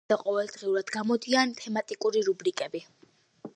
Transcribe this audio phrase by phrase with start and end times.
[0.03, 2.85] ამას გარდა ყოველდღიურად გამოდიან თემატიკური რუბრიკები.